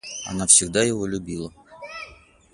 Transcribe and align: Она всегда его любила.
Она 0.25 0.47
всегда 0.47 0.81
его 0.81 1.05
любила. 1.05 1.53